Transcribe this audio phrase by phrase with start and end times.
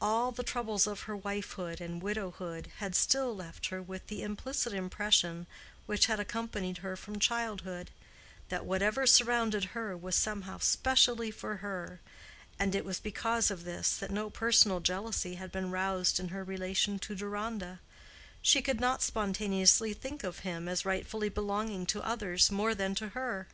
[0.00, 4.72] All the troubles of her wifehood and widowhood had still left her with the implicit
[4.72, 5.46] impression
[5.84, 7.90] which had accompanied her from childhood,
[8.48, 12.00] that whatever surrounded her was somehow specially for her,
[12.58, 16.42] and it was because of this that no personal jealousy had been roused in her
[16.42, 17.80] relation to Deronda:
[18.40, 23.10] she could not spontaneously think of him as rightfully belonging to others more than to
[23.10, 23.46] her.